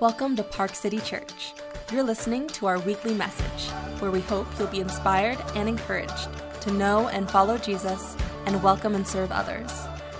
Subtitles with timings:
[0.00, 1.54] Welcome to Park City Church.
[1.90, 6.28] You're listening to our weekly message, where we hope you'll be inspired and encouraged
[6.60, 8.16] to know and follow Jesus
[8.46, 9.72] and welcome and serve others.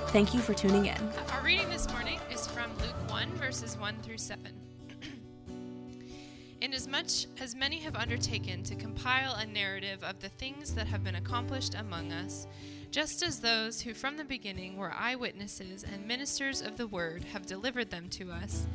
[0.08, 1.10] Thank you for tuning in.
[1.30, 4.52] Our reading this morning is from Luke 1, verses 1 through 7.
[6.60, 11.14] Inasmuch as many have undertaken to compile a narrative of the things that have been
[11.14, 12.48] accomplished among us,
[12.90, 17.46] just as those who from the beginning were eyewitnesses and ministers of the word have
[17.46, 18.66] delivered them to us,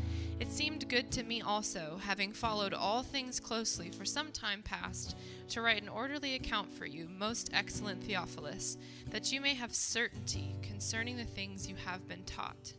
[0.43, 5.15] it seemed good to me also, having followed all things closely for some time past,
[5.47, 8.77] to write an orderly account for you, most excellent Theophilus,
[9.09, 12.73] that you may have certainty concerning the things you have been taught.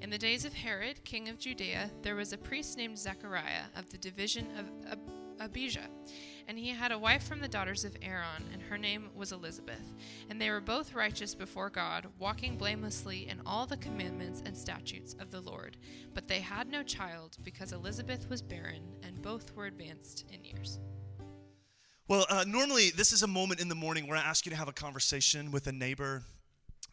[0.00, 3.90] In the days of Herod, king of Judea, there was a priest named Zechariah of
[3.90, 5.88] the division of Ab- Abijah,
[6.46, 9.94] and he had a wife from the daughters of Aaron, and her name was Elizabeth.
[10.30, 15.14] And they were both righteous before God, walking blamelessly in all the commandments and statutes
[15.18, 15.76] of the Lord.
[16.14, 20.78] But they had no child, because Elizabeth was barren, and both were advanced in years.
[22.06, 24.56] Well, uh, normally this is a moment in the morning where I ask you to
[24.56, 26.22] have a conversation with a neighbor.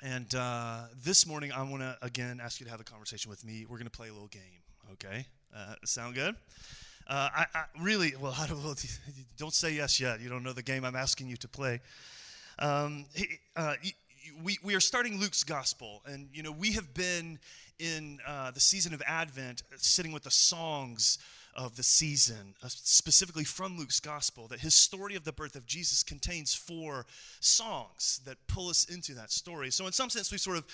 [0.06, 3.44] And uh, this morning, I want to again ask you to have a conversation with
[3.44, 3.66] me.
[3.67, 4.62] We're going to play a little game,
[4.94, 5.25] okay?
[5.56, 6.36] Uh, sound good?
[7.08, 8.62] Uh, I, I, really, well, I don't,
[9.38, 10.22] don't say yes yet.
[10.22, 11.81] You don't know the game I'm asking you to play.
[12.59, 13.08] Um,
[13.56, 13.73] uh,
[14.44, 17.40] we, we are starting Luke's gospel, and you know we have been
[17.80, 21.17] in uh, the season of Advent, sitting with the songs
[21.56, 25.66] of the season, uh, specifically from Luke's gospel, that his story of the birth of
[25.66, 27.06] Jesus contains four
[27.39, 29.72] songs that pull us into that story.
[29.72, 30.66] So, in some sense, we sort of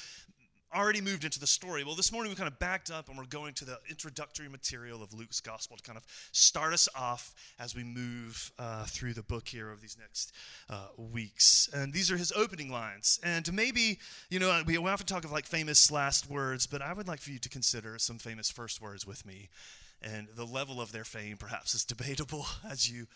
[0.74, 1.84] already moved into the story.
[1.84, 5.04] Well, this morning we kind of backed up and we're going to the introductory material
[5.04, 9.24] of Luke's gospel to kind of start us off as we move uh, through the
[9.24, 10.34] book here over these next
[10.70, 11.70] uh, weeks.
[11.74, 13.20] And these are his opening lines.
[13.24, 17.08] And maybe, you know, we often talk of like famous last words, but I would
[17.08, 19.50] like for you to consider some famous first words with me.
[20.02, 23.08] And the level of their fame perhaps is debatable, as you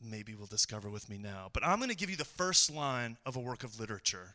[0.00, 1.50] maybe will discover with me now.
[1.52, 4.34] But I'm going to give you the first line of a work of literature.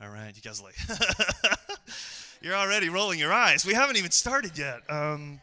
[0.00, 0.76] All right, you guys like,
[2.40, 3.66] you're already rolling your eyes.
[3.66, 4.80] We haven't even started yet.
[4.88, 5.40] Um,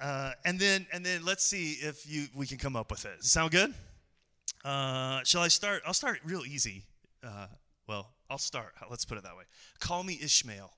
[0.00, 3.24] uh, and then, and then let's see if you we can come up with it.
[3.24, 3.72] Sound good?
[4.64, 5.82] Uh, shall I start?
[5.86, 6.82] I'll start real easy.
[7.24, 7.46] Uh,
[7.86, 8.74] well, I'll start.
[8.90, 9.44] Let's put it that way.
[9.78, 10.72] Call me Ishmael.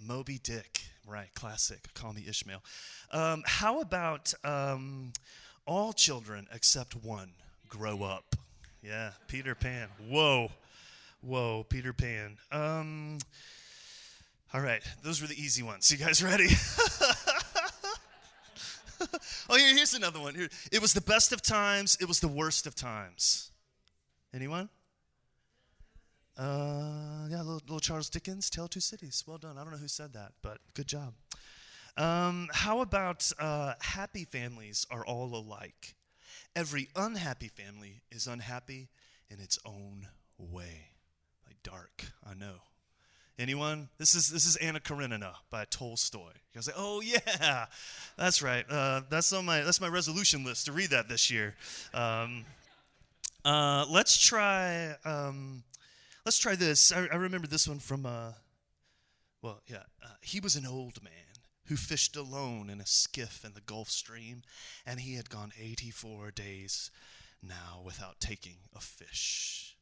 [0.00, 1.32] Moby Dick, right?
[1.34, 1.92] Classic.
[1.94, 2.62] Call me Ishmael.
[3.12, 5.12] Um, how about um,
[5.66, 7.32] all children except one
[7.68, 8.36] grow up?
[8.82, 9.88] Yeah, Peter Pan.
[10.08, 10.50] Whoa.
[11.22, 12.38] Whoa, Peter Pan.
[12.50, 13.18] Um,
[14.54, 15.90] all right, those were the easy ones.
[15.92, 16.48] You guys ready?
[19.48, 20.34] oh, here, here's another one.
[20.34, 21.96] Here, it was the best of times.
[22.00, 23.50] It was the worst of times.
[24.34, 24.70] Anyone?
[26.40, 29.22] Uh, yeah, little, little Charles Dickens, Tale of Two Cities.
[29.26, 29.58] Well done.
[29.58, 31.12] I don't know who said that, but good job.
[31.98, 35.94] Um, how about uh, happy families are all alike?
[36.56, 38.88] Every unhappy family is unhappy
[39.28, 40.08] in its own
[40.38, 40.90] way
[41.62, 42.04] dark.
[42.24, 42.56] I know.
[43.38, 43.88] Anyone?
[43.98, 46.28] This is this is Anna Karenina by Tolstoy.
[46.28, 47.66] You guys say, "Oh yeah,
[48.16, 48.64] that's right.
[48.68, 51.54] Uh, that's on my that's my resolution list to read that this year."
[51.94, 52.44] Um,
[53.44, 55.62] uh, let's try um,
[56.24, 56.92] let's try this.
[56.92, 58.32] I, I remember this one from uh,
[59.42, 59.84] well, yeah.
[60.04, 61.12] Uh, he was an old man
[61.66, 64.42] who fished alone in a skiff in the Gulf Stream,
[64.84, 66.90] and he had gone 84 days
[67.42, 69.76] now without taking a fish.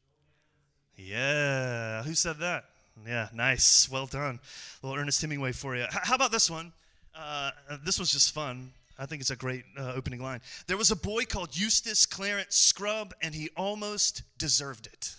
[0.95, 2.03] Yeah.
[2.03, 2.65] Who said that?
[3.07, 3.89] Yeah, nice.
[3.89, 4.39] Well done.
[4.83, 5.83] A little Ernest Hemingway for you.
[5.83, 6.73] H- how about this one?
[7.15, 7.51] Uh,
[7.83, 8.71] this was just fun.
[8.97, 10.41] I think it's a great uh, opening line.
[10.67, 15.15] There was a boy called Eustace Clarence Scrubb, and he almost deserved it.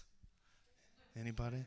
[1.18, 1.64] Anybody?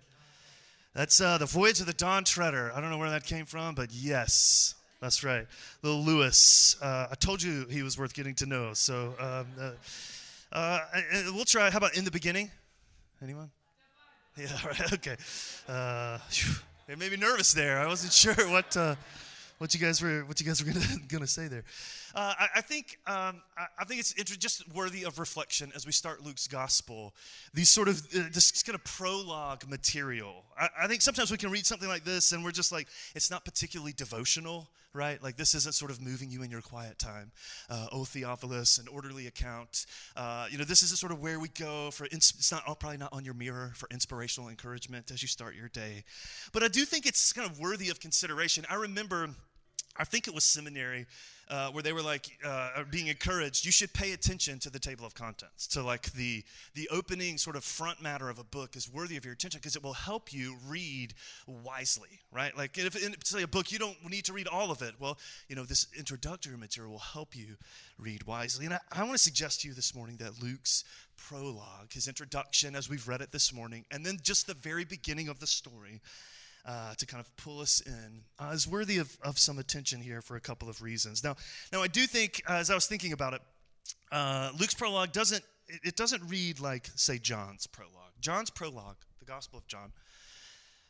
[0.94, 2.72] That's uh, the Voyage of the Dawn Treader.
[2.74, 5.48] I don't know where that came from, but yes, that's right.
[5.82, 6.78] Little Lewis.
[6.82, 8.74] Uh, I told you he was worth getting to know.
[8.74, 9.72] So um, uh,
[10.52, 10.80] uh,
[11.34, 11.70] we'll try.
[11.72, 12.52] How about in the beginning?
[13.22, 13.50] Anyone?
[14.38, 14.94] Yeah, right.
[14.94, 15.16] Okay.
[15.68, 16.20] Uh,
[16.88, 17.80] it made me nervous there.
[17.80, 18.96] I wasn't sure what uh,
[19.64, 21.64] what you guys were what you guys were gonna gonna say there.
[22.14, 25.94] Uh, I, I, think um, I, I, think it's just worthy of reflection as we
[25.94, 27.14] start Luke's gospel.
[27.54, 30.44] These sort of uh, this kind of prologue material.
[30.60, 33.32] I, I, think sometimes we can read something like this and we're just like it's
[33.32, 35.24] not particularly devotional, right?
[35.24, 37.32] Like this isn't sort of moving you in your quiet time.
[37.70, 39.86] Uh, oh, Theophilus, an orderly account.
[40.18, 42.06] Uh, you know, this isn't sort of where we go for.
[42.12, 45.70] Ins- it's not probably not on your mirror for inspirational encouragement as you start your
[45.70, 46.04] day.
[46.52, 48.66] But I do think it's kind of worthy of consideration.
[48.70, 49.30] I remember
[49.96, 51.06] I think it was seminary,
[51.50, 53.66] uh, where they were like uh, being encouraged.
[53.66, 55.68] You should pay attention to the table of contents.
[55.68, 56.44] to like the
[56.74, 59.76] the opening sort of front matter of a book is worthy of your attention because
[59.76, 61.14] it will help you read
[61.48, 62.58] wisely, right?
[62.58, 64.96] Like if it's say a book you don't need to read all of it.
[65.00, 65.18] Well,
[65.48, 67.58] you know this introductory material will help you
[68.00, 68.66] read wisely.
[68.66, 70.84] And I, I want to suggest to you this morning that Luke's
[71.18, 75.28] prologue, his introduction, as we've read it this morning, and then just the very beginning
[75.28, 76.02] of the story
[76.66, 80.22] uh, to kind of pull us in uh, is worthy of, of some attention here
[80.22, 81.24] for a couple of reasons.
[81.24, 81.36] Now,
[81.72, 83.42] now I do think, uh, as I was thinking about it,
[84.12, 88.14] uh, Luke's prologue doesn't it, it doesn't read like say John's prologue.
[88.20, 89.92] John's prologue, the Gospel of John,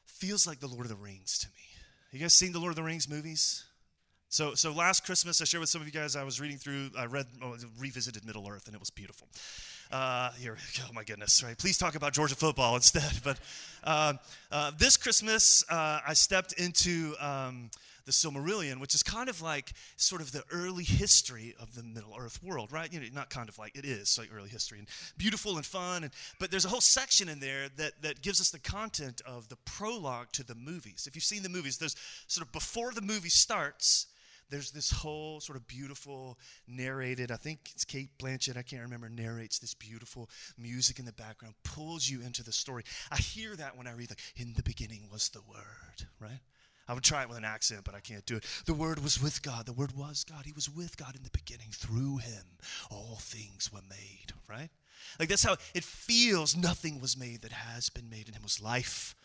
[0.06, 1.64] feels like the Lord of the Rings to me.
[2.12, 3.66] You guys seen the Lord of the Rings movies?
[4.30, 6.16] So, so last Christmas, I shared with some of you guys.
[6.16, 9.28] I was reading through, I read, oh, revisited Middle Earth, and it was beautiful.
[9.92, 10.58] Uh, here,
[10.90, 11.58] oh my goodness, right?
[11.58, 13.14] Please talk about Georgia football instead.
[13.24, 13.40] But
[13.84, 14.14] uh,
[14.52, 17.70] uh, this Christmas, uh, I stepped into um,
[18.06, 22.14] the Silmarillion, which is kind of like sort of the early history of the Middle
[22.18, 22.92] Earth world, right?
[22.92, 24.88] You know, not kind of like it is like early history and
[25.18, 26.04] beautiful and fun.
[26.04, 29.50] And but there's a whole section in there that that gives us the content of
[29.50, 31.06] the prologue to the movies.
[31.08, 31.96] If you've seen the movies, there's
[32.28, 34.08] sort of before the movie starts
[34.54, 39.10] there's this whole sort of beautiful narrated, I think it's Cate Blanchett, I can't remember,
[39.10, 40.30] narrates this beautiful
[40.60, 42.84] music in the background, pulls you into the story.
[43.12, 46.40] I hear that when I read, like, in the beginning was the Word, right?
[46.88, 48.46] I would try it with an accent, but I can't do it.
[48.68, 49.66] The Word was with God.
[49.66, 50.46] The Word was God.
[50.46, 51.70] He was with God in the beginning.
[51.72, 52.60] Through Him,
[52.92, 54.70] all things were made, right?
[55.20, 56.56] Like that's how it feels.
[56.56, 58.28] Nothing was made that has been made.
[58.28, 59.16] In Him was life.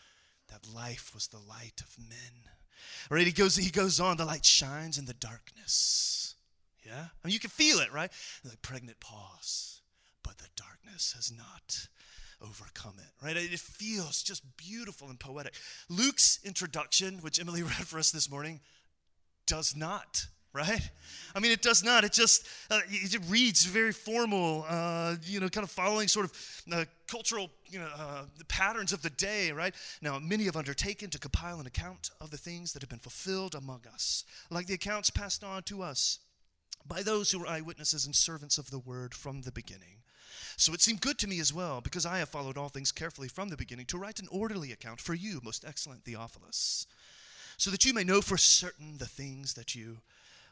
[0.47, 2.49] That life was the light of men.
[3.09, 3.25] Right?
[3.25, 6.35] He goes, he goes on, the light shines in the darkness.
[6.85, 7.05] Yeah?
[7.23, 8.11] I mean, you can feel it, right?
[8.43, 9.81] Like pregnant pause,
[10.23, 11.87] but the darkness has not
[12.41, 13.35] overcome it, right?
[13.35, 15.53] It feels just beautiful and poetic.
[15.89, 18.61] Luke's introduction, which Emily read for us this morning,
[19.45, 20.89] does not right?
[21.35, 22.03] I mean, it does not.
[22.03, 26.63] It just uh, it reads very formal, uh, you know, kind of following sort of
[26.71, 29.73] uh, cultural you know, uh, patterns of the day, right?
[30.01, 33.55] Now, many have undertaken to compile an account of the things that have been fulfilled
[33.55, 36.19] among us, like the accounts passed on to us
[36.87, 40.01] by those who were eyewitnesses and servants of the word from the beginning.
[40.57, 43.27] So it seemed good to me as well, because I have followed all things carefully
[43.27, 46.85] from the beginning, to write an orderly account for you, most excellent Theophilus,
[47.57, 49.97] so that you may know for certain the things that you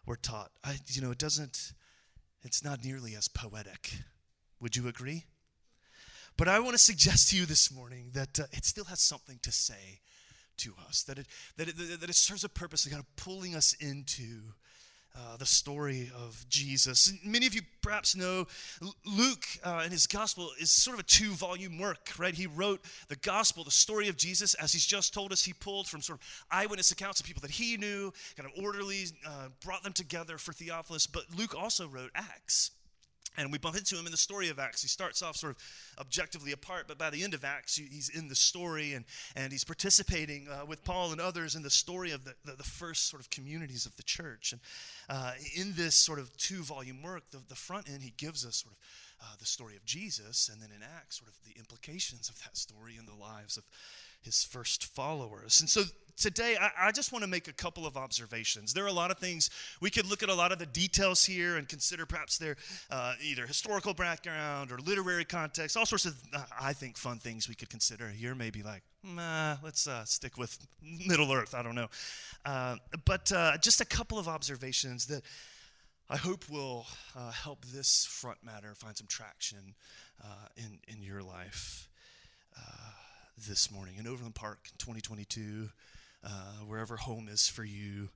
[0.08, 0.52] we're taught.
[0.64, 1.74] I, you know, it doesn't,
[2.42, 3.92] it's not nearly as poetic.
[4.62, 5.26] Would you agree?
[6.38, 9.40] But I want to suggest to you this morning that uh, it still has something
[9.42, 10.00] to say
[10.58, 11.28] to us, that it,
[11.58, 14.54] that it, that it serves a purpose of kind of pulling us into
[15.18, 17.12] uh, the story of Jesus.
[17.26, 18.46] Many of you perhaps know
[19.06, 22.34] Luke uh, in his gospel is sort of a two volume work, right?
[22.34, 25.88] He wrote the gospel, the story of Jesus, as he's just told us, he pulled
[25.88, 29.84] from sort of eyewitness accounts of people that he knew, kind of orderly, uh, brought
[29.84, 31.08] them together for Theophilus.
[31.08, 32.72] But Luke also wrote Acts.
[33.38, 34.82] And we bump into him in the story of Acts.
[34.82, 35.58] He starts off sort of
[36.00, 39.06] objectively apart, but by the end of Acts, he's in the story and,
[39.36, 42.64] and he's participating uh, with Paul and others in the story of the, the, the,
[42.64, 44.54] first sort of communities of the church.
[44.54, 44.62] And
[45.10, 48.58] uh, in this sort of two volume work, the, the front end, he gives us
[48.58, 48.80] sort of
[49.22, 52.58] uh, the story of Jesus, and then in Acts, sort of the implications of that
[52.58, 53.64] story in the lives of
[54.22, 55.60] his first followers.
[55.62, 55.84] And so
[56.18, 58.74] today, I, I, just want to make a couple of observations.
[58.74, 59.50] There are a lot of things,
[59.80, 62.58] we could look at a lot of the details here and consider perhaps their
[62.90, 66.16] uh, either historical background or literary context, all sorts of,
[66.60, 68.12] I think, fun things we could consider.
[68.16, 70.58] You're maybe like, nah, let's uh, stick with
[71.08, 71.54] Middle Earth.
[71.56, 71.88] I don't know.
[72.46, 75.24] Uh, but uh, just a couple of observations that
[76.10, 76.86] I hope will
[77.16, 79.76] uh, help this front matter find some traction
[80.56, 81.90] in, in your life
[83.48, 85.70] this morning in Overland Park 2022
[86.24, 86.30] uh,
[86.66, 88.10] wherever home is for you.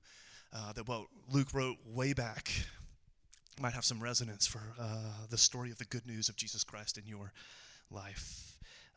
[0.52, 2.50] Uh, that what Luke wrote way back
[3.60, 6.98] might have some resonance for uh, the story of the good news of Jesus Christ
[6.98, 7.32] in your
[7.90, 8.51] life.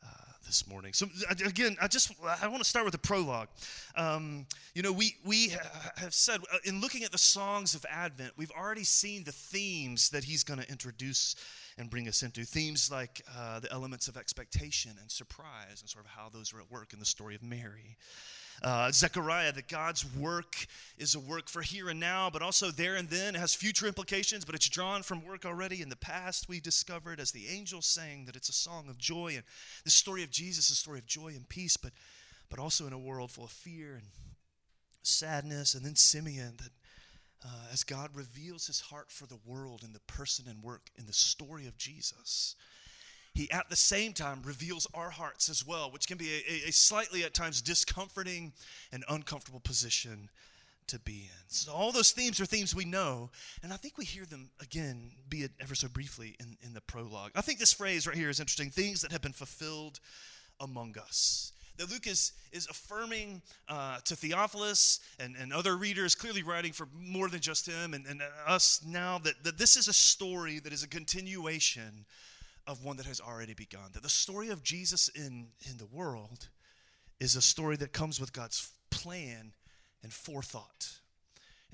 [0.06, 0.94] Uh, this morning.
[0.94, 1.08] So
[1.44, 3.48] again, I just I want to start with the prologue.
[3.96, 4.46] Um,
[4.76, 5.50] you know, we we
[5.98, 10.10] have said uh, in looking at the songs of Advent, we've already seen the themes
[10.12, 11.36] that he's going to introduce
[11.78, 16.06] and bring us into themes like uh, the elements of expectation and surprise, and sort
[16.06, 17.98] of how those are at work in the story of Mary.
[18.62, 22.96] Uh, Zechariah, that God's work is a work for here and now, but also there
[22.96, 23.36] and then.
[23.36, 26.48] It has future implications, but it's drawn from work already in the past.
[26.48, 29.34] We discovered as the angels sang that it's a song of joy.
[29.36, 29.44] And
[29.84, 31.92] the story of Jesus is a story of joy and peace, but,
[32.50, 34.08] but also in a world full of fear and
[35.04, 35.76] sadness.
[35.76, 36.72] And then Simeon, that
[37.46, 41.06] uh, as God reveals his heart for the world in the person and work in
[41.06, 42.56] the story of Jesus
[43.36, 46.72] he at the same time reveals our hearts as well, which can be a, a,
[46.72, 48.54] slightly at times discomforting
[48.94, 50.30] and uncomfortable position
[50.88, 51.44] to be in.
[51.48, 53.30] So all those themes are themes we know,
[53.62, 56.82] and I think we hear them again, be it ever so briefly, in, in the
[56.82, 57.32] prologue.
[57.36, 60.00] I think this phrase right here is interesting things that have been fulfilled
[60.62, 61.51] among us.
[61.77, 66.88] That Luke is, is affirming uh, to Theophilus and, and other readers, clearly writing for
[66.98, 70.72] more than just him and, and us now, that, that this is a story that
[70.72, 72.06] is a continuation
[72.68, 73.92] of one that has already begun.
[73.94, 76.50] That the story of Jesus in, in the world
[77.20, 79.54] is a story that comes with God's plan
[80.04, 81.00] and forethought.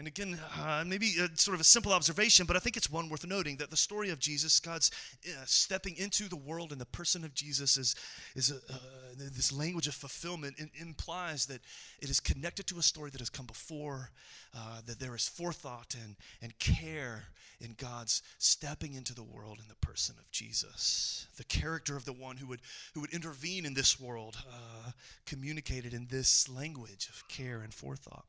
[0.02, 3.08] And again, uh, maybe a, sort of a simple observation, but I think it's one
[3.08, 4.90] worth noting that the story of Jesus, God's
[5.28, 7.94] uh, stepping into the world in the person of Jesus, is,
[8.36, 8.78] is a, uh,
[9.16, 11.62] this language of fulfillment it implies that
[12.02, 14.10] it is connected to a story that has come before,
[14.58, 17.26] uh, that there is forethought and, and care
[17.60, 21.28] in God's stepping into the world in the person of Jesus.
[21.38, 22.62] The character of the one who would,
[22.96, 24.94] who would intervene in this world, uh,
[25.28, 28.26] communicated in this language of care and forethought.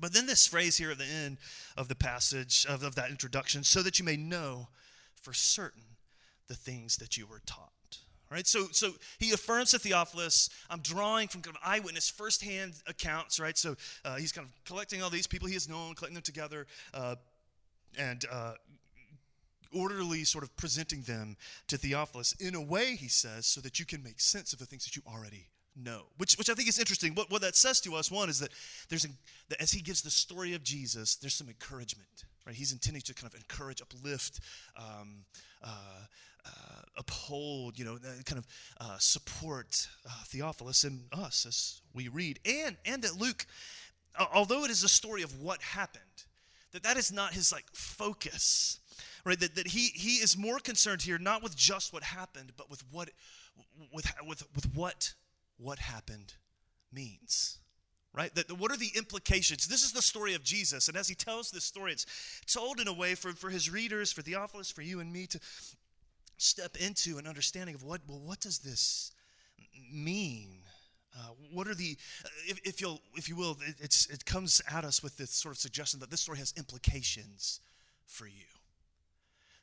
[0.00, 1.38] But then this phrase here at the end
[1.76, 4.68] of the passage, of, of that introduction, so that you may know
[5.20, 5.82] for certain
[6.46, 7.72] the things that you were taught.
[8.30, 13.40] Right, so so he affirms to Theophilus, I'm drawing from kind of eyewitness, firsthand accounts.
[13.40, 13.74] Right, so
[14.04, 17.14] uh, he's kind of collecting all these people he has known, collecting them together, uh,
[17.96, 18.52] and uh,
[19.72, 21.36] orderly sort of presenting them
[21.68, 24.66] to Theophilus in a way, he says, so that you can make sense of the
[24.66, 25.46] things that you already
[25.82, 26.02] know.
[26.16, 27.14] Which, which I think is interesting.
[27.14, 28.50] What, what that says to us, one, is that
[28.88, 29.06] there's
[29.48, 32.24] that as he gives the story of Jesus, there's some encouragement.
[32.46, 32.54] Right?
[32.54, 34.40] He's intending to kind of encourage, uplift,
[34.76, 35.24] um,
[35.62, 35.68] uh,
[36.44, 38.46] uh, uphold, you know, kind of
[38.80, 42.40] uh, support uh, Theophilus and us as we read.
[42.44, 43.46] And, and that Luke,
[44.34, 46.02] although it is a story of what happened,
[46.72, 48.80] that that is not his like focus
[49.24, 52.70] right that, that he he is more concerned here not with just what happened but
[52.70, 53.10] with what
[53.92, 55.14] with with with what
[55.58, 56.34] what happened
[56.92, 57.58] means
[58.14, 58.34] right?
[58.34, 59.68] That, what are the implications?
[59.68, 62.06] This is the story of jesus and as he tells this story it's
[62.46, 65.38] told in a way for, for his readers for theophilus for you and me to
[66.38, 69.12] step into an understanding of what well what does this
[69.92, 70.62] mean?
[71.16, 71.96] Uh, what are the
[72.46, 75.54] if, if you'll if you will it, it's it comes at us with this sort
[75.54, 77.60] of suggestion that this story has implications
[78.06, 78.44] for you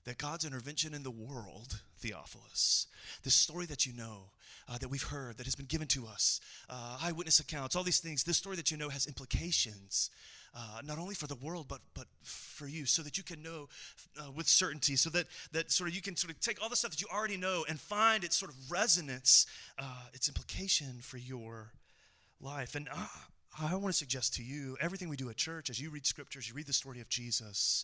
[0.05, 2.87] that God's intervention in the world, Theophilus,
[3.23, 4.29] the story that you know,
[4.69, 7.99] uh, that we've heard, that has been given to us, uh, eyewitness accounts, all these
[7.99, 10.09] things, this story that you know has implications.
[10.57, 13.67] Uh, not only for the world but but for you so that you can know
[14.17, 16.77] uh, with certainty so that that sort of you can sort of take all the
[16.77, 19.45] stuff that you already know and find its sort of resonance
[19.77, 21.73] uh, its implication for your
[22.39, 23.05] life and uh,
[23.61, 26.47] I want to suggest to you everything we do at church as you read scriptures
[26.47, 27.83] you read the story of Jesus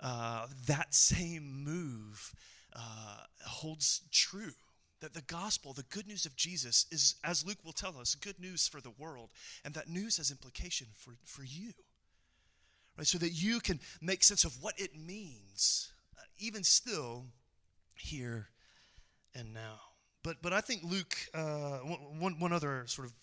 [0.00, 2.34] uh, that same move
[2.74, 4.52] uh, holds true.
[5.00, 8.40] That the gospel, the good news of Jesus, is, as Luke will tell us, good
[8.40, 9.30] news for the world.
[9.64, 11.72] And that news has implication for, for you.
[12.96, 13.06] Right?
[13.06, 17.26] So that you can make sense of what it means, uh, even still,
[17.96, 18.48] here
[19.34, 19.80] and now.
[20.24, 21.78] But, but I think Luke, uh,
[22.18, 23.14] one, one other sort of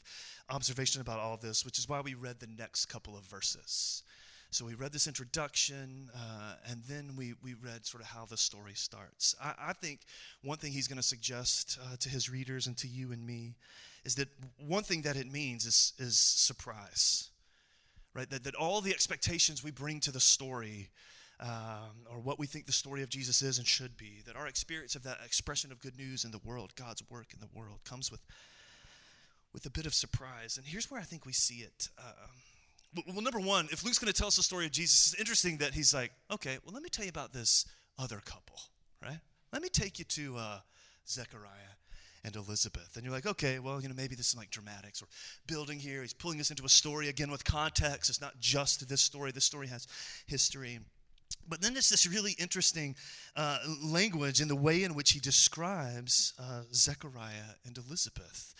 [0.49, 4.03] observation about all of this, which is why we read the next couple of verses.
[4.55, 8.37] So we read this introduction, uh, and then we, we read sort of how the
[8.37, 9.35] story starts.
[9.43, 9.99] I, I think
[10.43, 13.55] one thing he's going to suggest uh, to his readers and to you and me
[14.05, 14.29] is that
[14.65, 17.31] one thing that it means is, is surprise,
[18.13, 18.29] right?
[18.29, 20.87] That, that all the expectations we bring to the story
[21.41, 24.47] um, or what we think the story of Jesus is and should be, that our
[24.47, 27.79] experience of that expression of good news in the world, God's work in the world,
[27.83, 28.21] comes with,
[29.51, 30.55] with a bit of surprise.
[30.55, 31.89] And here's where I think we see it.
[31.99, 32.27] Uh,
[33.07, 35.57] well, number one, if Luke's going to tell us the story of Jesus, it's interesting
[35.57, 37.65] that he's like, okay, well, let me tell you about this
[37.97, 38.59] other couple,
[39.01, 39.19] right?
[39.51, 40.59] Let me take you to uh,
[41.07, 41.75] Zechariah
[42.23, 42.95] and Elizabeth.
[42.95, 45.05] And you're like, okay, well, you know, maybe this is like dramatics or
[45.47, 46.01] building here.
[46.01, 48.09] He's pulling us into a story again with context.
[48.09, 49.87] It's not just this story, this story has
[50.25, 50.79] history.
[51.47, 52.95] But then there's this really interesting
[53.35, 58.55] uh, language in the way in which he describes uh, Zechariah and Elizabeth.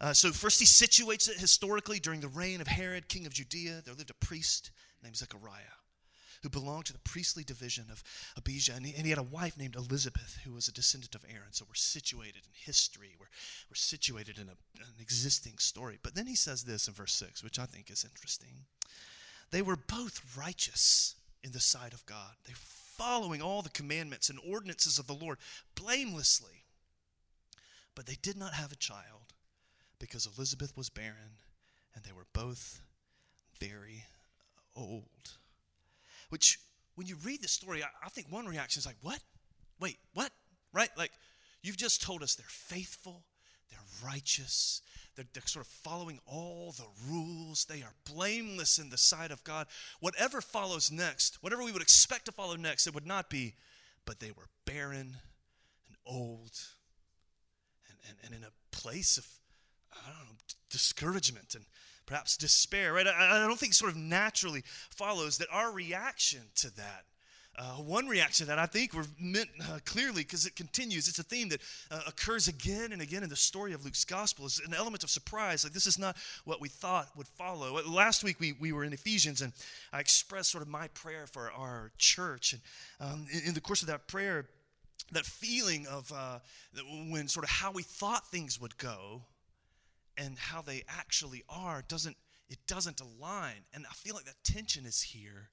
[0.00, 3.82] Uh, so, first, he situates it historically during the reign of Herod, king of Judea.
[3.84, 4.70] There lived a priest
[5.02, 5.78] named Zechariah
[6.42, 8.04] who belonged to the priestly division of
[8.36, 8.74] Abijah.
[8.76, 11.52] And he, and he, had a wife named Elizabeth who was a descendant of Aaron.
[11.52, 13.26] So, we're situated in history, we're,
[13.68, 15.98] we're situated in a, an existing story.
[16.02, 18.66] But then he says this in verse 6, which I think is interesting.
[19.50, 22.34] They were both righteous in the sight of God.
[22.46, 22.58] They were
[22.98, 25.38] following all the commandments and ordinances of the Lord
[25.74, 26.64] blamelessly.
[27.94, 29.27] But they did not have a child
[29.98, 31.38] because Elizabeth was barren
[31.94, 32.80] and they were both
[33.58, 34.04] very
[34.76, 35.36] old.
[36.30, 36.58] Which,
[36.94, 39.20] when you read the story, I, I think one reaction is like, what?
[39.80, 40.30] Wait, what?
[40.72, 40.90] Right?
[40.96, 41.12] Like,
[41.62, 43.24] you've just told us they're faithful,
[43.70, 44.82] they're righteous,
[45.16, 49.42] they're, they're sort of following all the rules, they are blameless in the sight of
[49.44, 49.66] God.
[50.00, 53.54] Whatever follows next, whatever we would expect to follow next, it would not be,
[54.04, 55.16] but they were barren
[55.86, 56.52] and old
[57.88, 59.26] and, and, and in a place of,
[60.04, 60.34] I don't know,
[60.70, 61.64] discouragement and
[62.06, 63.06] perhaps despair, right?
[63.06, 67.04] I, I don't think sort of naturally follows that our reaction to that
[67.58, 71.08] uh, one reaction that I think we're meant uh, clearly because it continues.
[71.08, 74.46] It's a theme that uh, occurs again and again in the story of Luke's gospel.
[74.46, 75.64] Is an element of surprise.
[75.64, 77.78] Like this is not what we thought would follow.
[77.78, 79.52] Uh, last week we, we were in Ephesians and
[79.92, 82.52] I expressed sort of my prayer for our church.
[82.52, 82.62] And
[83.00, 84.46] um, in, in, the course of that prayer,
[85.10, 86.38] that feeling of uh,
[87.10, 89.22] when sort of how we thought things would go
[90.18, 92.16] and how they actually are doesn't
[92.48, 93.66] it doesn't align.
[93.74, 95.50] And I feel like that tension is here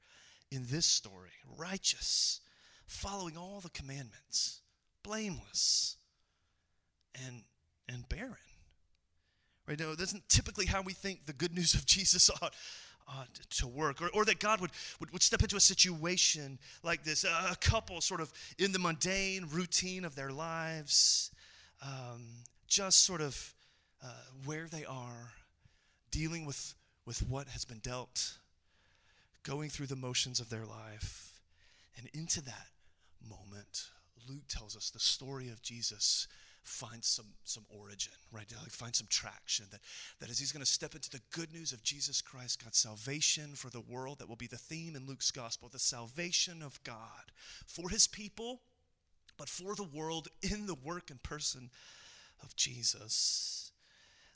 [0.51, 2.41] in this story righteous,
[2.87, 4.61] following all the commandments,
[5.03, 5.97] blameless,
[7.25, 7.43] and,
[7.89, 8.35] and barren.
[9.67, 12.53] Right now, that's typically how we think the good news of Jesus ought,
[13.07, 17.03] ought to work, or, or that God would, would, would step into a situation like
[17.03, 21.31] this, a, a couple sort of in the mundane routine of their lives,
[21.81, 22.27] um,
[22.67, 23.53] just sort of
[24.03, 24.07] uh,
[24.45, 25.33] where they are,
[26.11, 26.75] dealing with,
[27.05, 28.37] with what has been dealt
[29.43, 31.39] going through the motions of their life.
[31.97, 32.67] And into that
[33.27, 33.89] moment,
[34.27, 36.27] Luke tells us the story of Jesus
[36.65, 38.45] finds some, some origin, right?
[38.59, 39.67] Like find some traction.
[39.71, 39.81] That,
[40.19, 43.53] that as he's going to step into the good news of Jesus Christ, God's salvation
[43.53, 47.31] for the world, that will be the theme in Luke's gospel, the salvation of God
[47.67, 48.61] for his people,
[49.37, 51.69] but for the world in the work and person
[52.43, 53.64] of Jesus.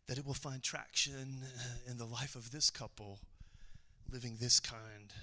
[0.10, 1.44] That it will find traction
[1.88, 3.20] in the life of this couple
[4.12, 5.14] living this kind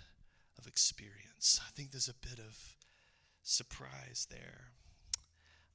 [0.57, 1.61] of experience.
[1.61, 2.57] I think there's a bit of
[3.43, 4.69] surprise there.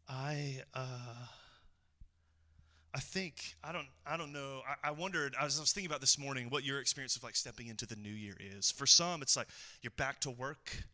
[0.08, 1.26] I uh,
[2.94, 4.62] I think I don't I don't know.
[4.66, 5.36] I, I wondered.
[5.38, 7.86] I was, I was thinking about this morning what your experience of like stepping into
[7.86, 8.72] the new year is.
[8.72, 9.50] For some, it's like
[9.82, 10.86] you're back to work.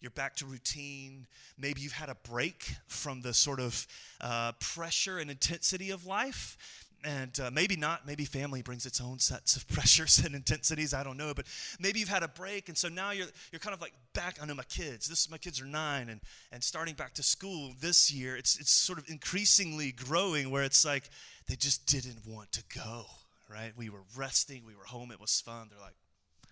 [0.00, 1.26] You're back to routine.
[1.58, 3.86] Maybe you've had a break from the sort of
[4.22, 6.56] uh, pressure and intensity of life
[7.04, 11.04] and uh, maybe not maybe family brings its own sets of pressures and intensities i
[11.04, 11.46] don't know but
[11.78, 14.46] maybe you've had a break and so now you're you're kind of like back i
[14.46, 18.12] know my kids this my kids are nine and and starting back to school this
[18.12, 21.08] year it's it's sort of increasingly growing where it's like
[21.48, 23.04] they just didn't want to go
[23.48, 23.72] right?
[23.76, 25.68] We were resting we were home it was fun.
[25.70, 25.96] They're like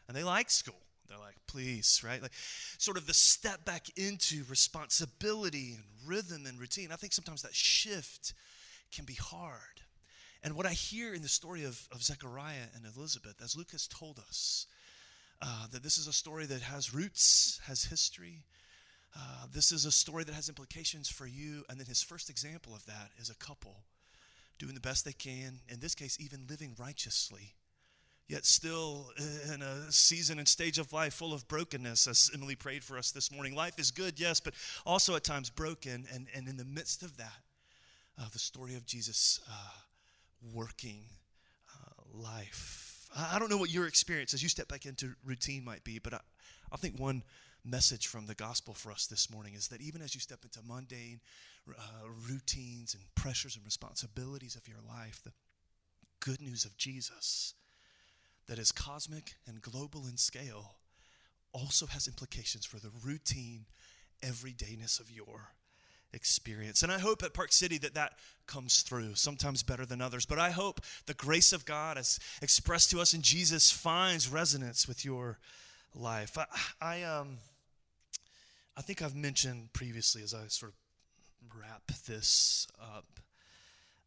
[0.08, 0.80] and they like school.
[1.08, 2.20] They're like please right?
[2.22, 2.34] Like
[2.78, 6.90] sort of the step back into responsibility and rhythm and routine.
[6.92, 8.34] I think sometimes that shift
[8.92, 9.82] can be hard
[10.46, 13.88] and what I hear in the story of, of Zechariah and Elizabeth, as Luke has
[13.88, 14.68] told us,
[15.42, 18.44] uh, that this is a story that has roots, has history.
[19.16, 21.64] Uh, this is a story that has implications for you.
[21.68, 23.74] And then his first example of that is a couple
[24.56, 27.54] doing the best they can, in this case, even living righteously,
[28.28, 29.10] yet still
[29.52, 33.10] in a season and stage of life full of brokenness, as Emily prayed for us
[33.10, 33.56] this morning.
[33.56, 34.54] Life is good, yes, but
[34.86, 36.06] also at times broken.
[36.14, 37.42] And, and in the midst of that,
[38.16, 39.70] uh, the story of Jesus uh,
[40.52, 41.04] working
[41.74, 43.08] uh, life.
[43.16, 45.98] I, I don't know what your experience as you step back into routine might be,
[45.98, 46.20] but I,
[46.72, 47.22] I think one
[47.64, 50.60] message from the gospel for us this morning is that even as you step into
[50.66, 51.20] mundane
[51.68, 55.32] uh, routines and pressures and responsibilities of your life, the
[56.20, 57.54] good news of Jesus
[58.48, 60.76] that is cosmic and global in scale
[61.52, 63.66] also has implications for the routine
[64.22, 65.50] everydayness of your
[66.16, 66.82] experience.
[66.82, 68.14] And I hope at Park City that that
[68.46, 70.26] comes through, sometimes better than others.
[70.26, 74.88] But I hope the grace of God as expressed to us in Jesus finds resonance
[74.88, 75.38] with your
[75.94, 76.36] life.
[76.36, 76.46] I,
[76.80, 77.38] I, um,
[78.76, 83.20] I think I've mentioned previously as I sort of wrap this up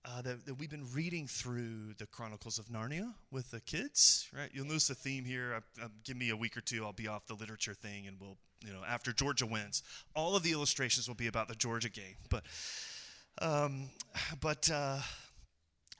[0.06, 4.50] uh, that, that, we've been reading through the Chronicles of Narnia with the kids, right?
[4.54, 5.54] You'll notice the theme here.
[5.56, 8.18] I, I, give me a week or two, I'll be off the literature thing, and
[8.20, 9.84] we'll, you know, after Georgia wins,
[10.16, 12.16] all of the illustrations will be about the Georgia game.
[12.30, 12.44] But,
[13.42, 13.90] um,
[14.40, 15.00] but uh,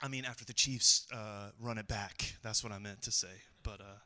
[0.00, 3.42] I mean, after the Chiefs uh, run it back, that's what I meant to say.
[3.62, 3.98] But uh,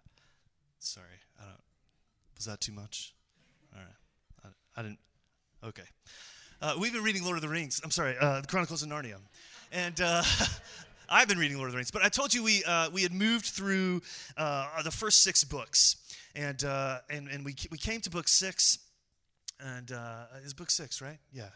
[0.81, 1.07] sorry,
[1.41, 1.61] I don't.
[2.37, 3.15] Was that too much?
[3.73, 4.99] All right, I, I didn't.
[5.63, 5.85] Okay.
[6.61, 7.81] Uh, we've been reading Lord of the Rings.
[7.85, 9.19] I'm sorry, uh, the Chronicles of Narnia.
[9.75, 10.23] And uh,
[11.09, 13.13] I've been reading Lord of the Rings, but I told you we, uh, we had
[13.13, 14.03] moved through
[14.37, 15.97] uh, the first six books.
[16.37, 18.79] And, uh, and, and we, we came to book six,
[19.59, 21.19] and uh, is book six, right?
[21.33, 21.49] Yeah.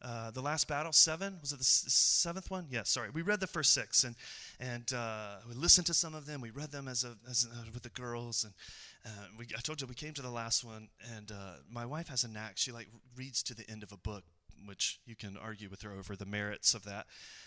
[0.00, 2.66] Uh, the last battle, seven was it the s- seventh one?
[2.70, 3.10] Yeah, sorry.
[3.10, 4.14] We read the first six, and
[4.60, 6.40] and uh, we listened to some of them.
[6.42, 8.52] We read them as a, as a, with the girls, and
[9.06, 10.88] uh, we, I told you we came to the last one.
[11.16, 13.96] And uh, my wife has a knack; she like reads to the end of a
[13.96, 14.24] book
[14.64, 17.06] which you can argue with her over the merits of that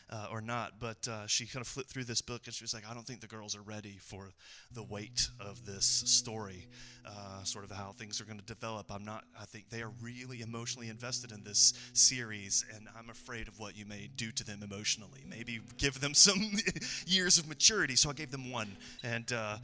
[0.09, 0.73] uh, or not.
[0.79, 3.05] But uh, she kind of flipped through this book and she was like, I don't
[3.05, 4.31] think the girls are ready for
[4.71, 6.67] the weight of this story,
[7.05, 8.91] uh, sort of how things are going to develop.
[8.91, 13.47] I'm not, I think they are really emotionally invested in this series, and I'm afraid
[13.47, 15.23] of what you may do to them emotionally.
[15.27, 16.51] Maybe give them some
[17.05, 17.95] years of maturity.
[17.95, 18.75] So I gave them one.
[19.03, 19.57] And uh,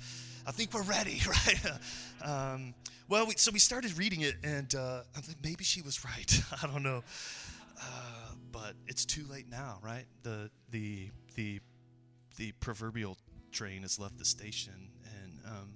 [0.47, 1.65] I think we're ready, right?
[2.23, 2.73] um,
[3.07, 5.01] well, we, so we started reading it, and uh,
[5.43, 6.41] maybe she was right.
[6.63, 7.03] I don't know.
[7.79, 10.05] Uh, but it's too late now, right?
[10.23, 11.59] The the the
[12.37, 13.17] the proverbial
[13.51, 15.73] train has left the station, and um,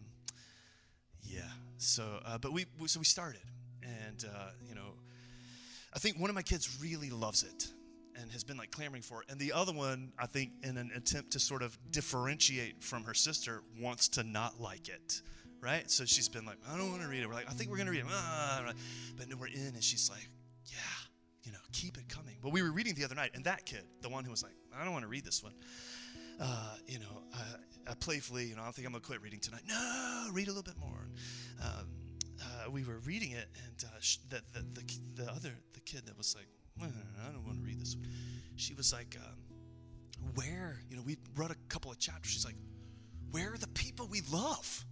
[1.23, 1.41] yeah.
[1.77, 3.41] So, uh, but we so we started,
[3.83, 4.93] and uh, you know,
[5.93, 7.67] I think one of my kids really loves it
[8.19, 10.91] and has been like clamoring for it, and the other one, I think, in an
[10.95, 15.21] attempt to sort of differentiate from her sister, wants to not like it.
[15.61, 17.27] Right, so she's been like, I don't want to read it.
[17.27, 18.71] We're like, I think we're gonna read it, ah,
[19.17, 20.27] but then we're in, and she's like,
[20.65, 20.77] Yeah,
[21.43, 22.37] you know, keep it coming.
[22.41, 24.53] But we were reading the other night, and that kid, the one who was like,
[24.73, 25.53] I don't want to read this one,
[26.39, 29.63] uh, you know, uh, playfully, you know, I think I'm gonna quit reading tonight.
[29.67, 31.09] No, read a little bit more.
[31.61, 31.87] Um,
[32.41, 36.05] uh, we were reading it, and uh, sh- the, the, the, the other the kid
[36.05, 36.47] that was like,
[36.81, 38.07] I don't want to read this one.
[38.55, 40.79] She was like, um, where?
[40.89, 42.31] You know, we read a couple of chapters.
[42.31, 42.55] She's like,
[43.31, 44.85] where are the people we love?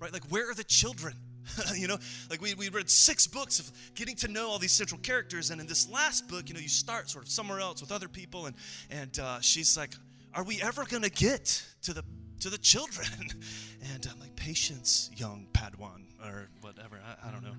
[0.00, 0.12] Right?
[0.12, 1.14] Like, where are the children?
[1.74, 5.00] you know, like we, we read six books of getting to know all these central
[5.00, 7.92] characters, and in this last book, you know, you start sort of somewhere else with
[7.92, 8.56] other people, and
[8.90, 9.90] and uh, she's like,
[10.34, 12.04] "Are we ever going to get to the
[12.40, 13.08] to the children?"
[13.94, 17.00] and I'm like, "Patience, young Padawan, or whatever.
[17.04, 17.54] I, I don't know."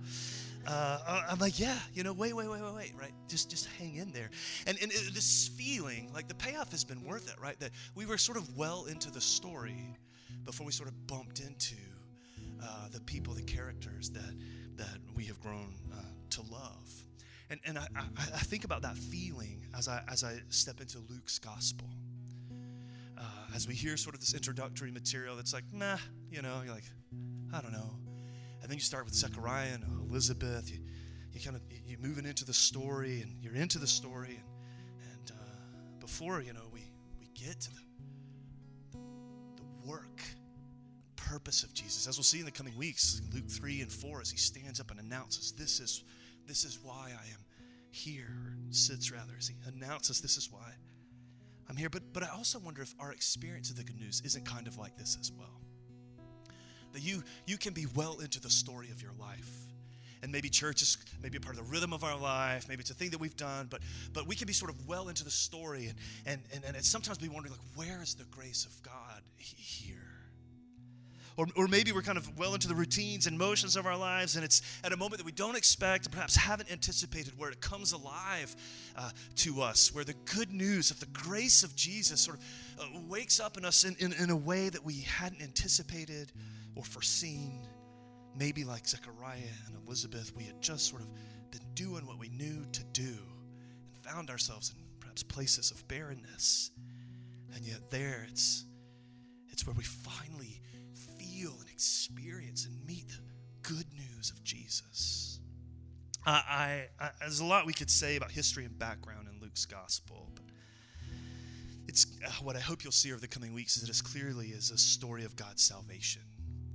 [0.67, 3.13] Uh, I'm like, yeah, you know, wait, wait, wait, wait, wait, right?
[3.27, 4.29] Just, just hang in there.
[4.67, 7.59] And, and it, this feeling, like the payoff has been worth it, right?
[7.59, 9.97] That we were sort of well into the story
[10.45, 11.75] before we sort of bumped into
[12.63, 14.33] uh, the people, the characters that
[14.77, 15.95] that we have grown uh,
[16.31, 16.89] to love.
[17.49, 20.99] And, and I, I, I, think about that feeling as I, as I step into
[21.09, 21.87] Luke's gospel.
[23.17, 25.97] Uh, as we hear sort of this introductory material that's like, nah,
[26.31, 26.85] you know, you're like,
[27.53, 27.93] I don't know.
[28.61, 30.71] And then you start with Zechariah and Elizabeth.
[30.71, 30.79] You,
[31.33, 34.39] you kind of, you're moving into the story and you're into the story.
[34.39, 36.81] And, and uh, before, you know, we,
[37.19, 37.81] we get to the,
[41.31, 42.07] purpose of Jesus.
[42.07, 44.91] As we'll see in the coming weeks, Luke 3 and 4, as he stands up
[44.91, 46.03] and announces, This is,
[46.45, 47.39] this is why I am
[47.89, 50.73] here, or sits rather, as he announces, This is why
[51.69, 51.89] I'm here.
[51.89, 54.77] But, but I also wonder if our experience of the good news isn't kind of
[54.77, 55.61] like this as well.
[56.91, 59.49] That you, you can be well into the story of your life
[60.21, 62.91] and maybe church is maybe a part of the rhythm of our life maybe it's
[62.91, 63.81] a thing that we've done but
[64.13, 67.17] but we can be sort of well into the story and and and, and sometimes
[67.17, 70.10] be wondering like where is the grace of god here
[71.37, 74.35] or, or maybe we're kind of well into the routines and motions of our lives,
[74.35, 77.61] and it's at a moment that we don't expect, and perhaps haven't anticipated, where it
[77.61, 78.55] comes alive
[78.95, 82.43] uh, to us, where the good news of the grace of Jesus sort of
[82.79, 86.31] uh, wakes up in us in, in, in a way that we hadn't anticipated
[86.75, 87.67] or foreseen.
[88.37, 91.09] Maybe like Zechariah and Elizabeth, we had just sort of
[91.51, 96.71] been doing what we knew to do and found ourselves in perhaps places of barrenness.
[97.53, 98.63] And yet, there it's,
[99.49, 100.61] it's where we finally
[101.41, 105.39] feel and experience and meet the good news of Jesus.
[106.25, 110.29] I, I, there's a lot we could say about history and background in Luke's gospel,
[110.35, 110.43] but
[111.87, 114.53] it's uh, what I hope you'll see over the coming weeks is that as clearly
[114.55, 116.21] as a story of God's salvation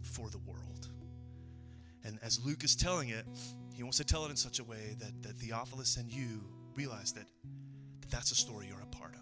[0.03, 0.89] for the world.
[2.05, 3.25] And as Luke is telling it,
[3.73, 6.43] he wants to tell it in such a way that, that Theophilus and you
[6.75, 7.27] realize that,
[8.01, 9.16] that that's a story you're a part of.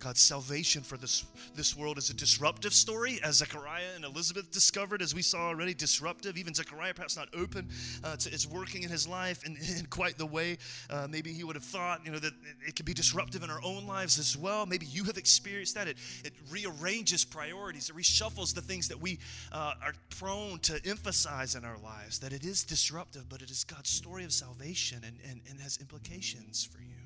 [0.00, 5.02] God's salvation for this, this world is a disruptive story, as Zechariah and Elizabeth discovered,
[5.02, 6.38] as we saw already, disruptive.
[6.38, 7.68] Even Zechariah, perhaps not open
[8.02, 10.56] uh, to its working in his life in, in quite the way
[10.88, 12.32] uh, maybe he would have thought, you know, that
[12.66, 14.64] it, could be disruptive in our own lives as well.
[14.64, 15.86] Maybe you have experienced that.
[15.86, 19.18] It, it rearranges priorities, it reshuffles the things that we
[19.52, 23.64] uh, are prone to emphasize in our lives, that it is disruptive, but it is
[23.64, 26.96] God's story of salvation and, and, and has implications for you,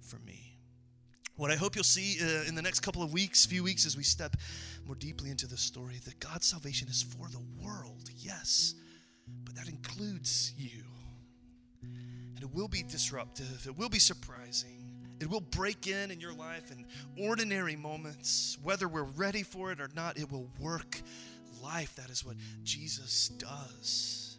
[0.00, 0.45] for me.
[1.36, 3.94] What I hope you'll see uh, in the next couple of weeks, few weeks, as
[3.94, 4.36] we step
[4.86, 8.74] more deeply into the story, that God's salvation is for the world, yes,
[9.44, 10.82] but that includes you.
[11.82, 16.32] And it will be disruptive, it will be surprising, it will break in in your
[16.32, 16.86] life in
[17.22, 18.56] ordinary moments.
[18.62, 21.00] Whether we're ready for it or not, it will work
[21.62, 21.96] life.
[21.96, 24.38] That is what Jesus does.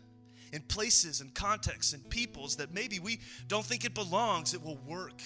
[0.52, 4.80] In places and contexts and peoples that maybe we don't think it belongs, it will
[4.88, 5.22] work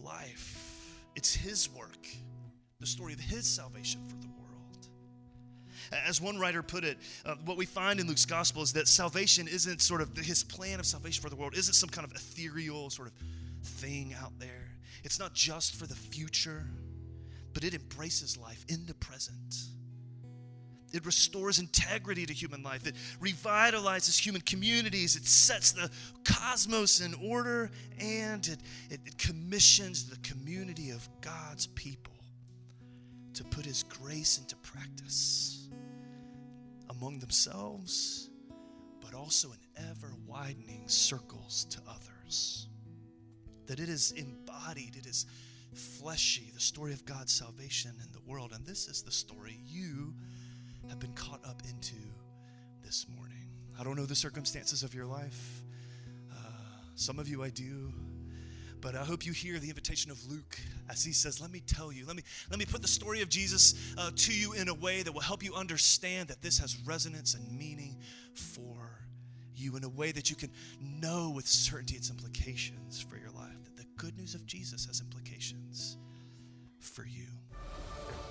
[0.00, 0.77] life.
[1.18, 2.06] It's His work,
[2.78, 4.86] the story of His salvation for the world.
[6.06, 9.48] As one writer put it, uh, what we find in Luke's gospel is that salvation
[9.48, 12.88] isn't sort of his plan of salvation for the world, isn't some kind of ethereal
[12.88, 13.14] sort of
[13.64, 14.68] thing out there.
[15.02, 16.68] It's not just for the future,
[17.52, 19.56] but it embraces life in the present.
[20.92, 22.86] It restores integrity to human life.
[22.86, 25.16] It revitalizes human communities.
[25.16, 25.90] It sets the
[26.24, 27.70] cosmos in order
[28.00, 28.58] and it,
[28.90, 32.14] it, it, commissions the community of God's people
[33.34, 35.68] to put His grace into practice
[36.88, 38.30] among themselves,
[39.00, 42.66] but also in ever widening circles to others.
[43.66, 45.26] That it is embodied, it is
[45.74, 48.52] fleshy, the story of God's salvation in the world.
[48.54, 50.14] And this is the story you
[50.88, 51.96] have been caught up into
[52.84, 53.48] this morning.
[53.78, 55.62] I don't know the circumstances of your life.
[56.30, 56.50] Uh,
[56.94, 57.92] some of you I do.
[58.80, 61.92] But I hope you hear the invitation of Luke as he says, Let me tell
[61.92, 64.74] you, let me, let me put the story of Jesus uh, to you in a
[64.74, 67.96] way that will help you understand that this has resonance and meaning
[68.34, 69.00] for
[69.54, 73.64] you in a way that you can know with certainty its implications for your life,
[73.64, 75.96] that the good news of Jesus has implications
[76.78, 77.26] for you.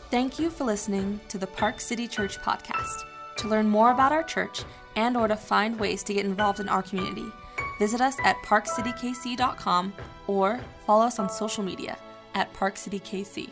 [0.10, 3.04] Thank you for listening to the Park City Church podcast.
[3.39, 4.63] To learn more about our church
[4.96, 7.26] and or to find ways to get involved in our community,
[7.78, 9.93] visit us at parkcitykc.com
[10.28, 11.98] or follow us on social media
[12.36, 13.50] at parkcitykc.